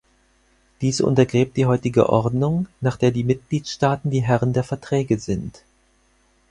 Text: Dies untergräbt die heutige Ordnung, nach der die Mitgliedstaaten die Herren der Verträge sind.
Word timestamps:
Dies 0.81 0.99
untergräbt 0.99 1.55
die 1.57 1.67
heutige 1.67 2.09
Ordnung, 2.09 2.65
nach 2.79 2.97
der 2.97 3.11
die 3.11 3.23
Mitgliedstaaten 3.23 4.09
die 4.09 4.23
Herren 4.23 4.51
der 4.51 4.63
Verträge 4.63 5.19
sind. 5.19 5.61